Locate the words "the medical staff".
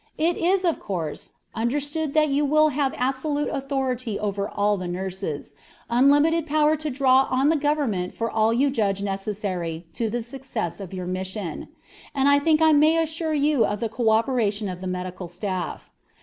14.81-15.87